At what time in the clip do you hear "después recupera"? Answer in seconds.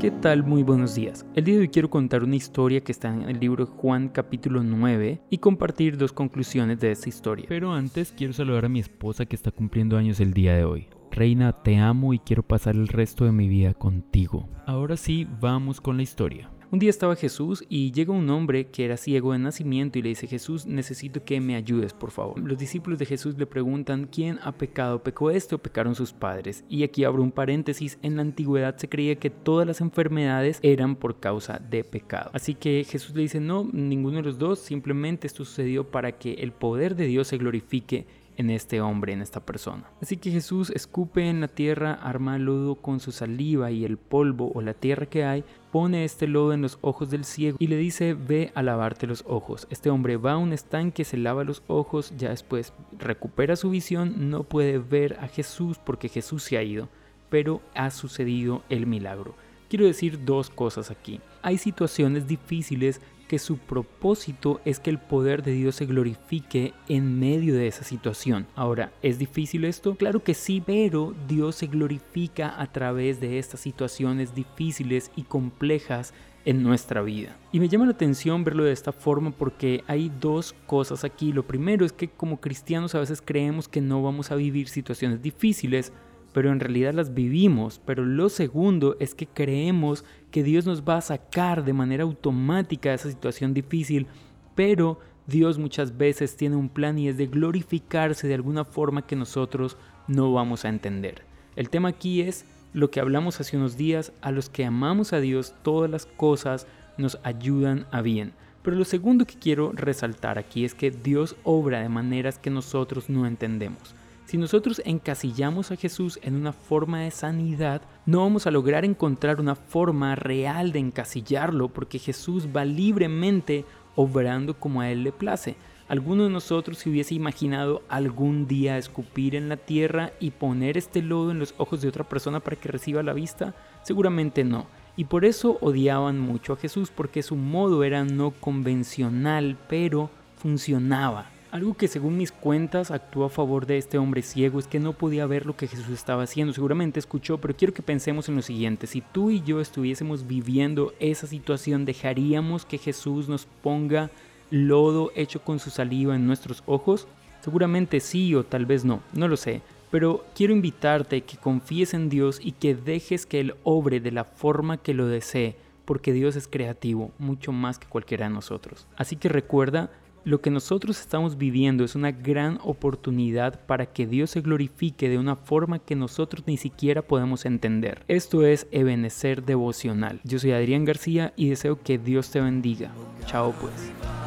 52.30-53.56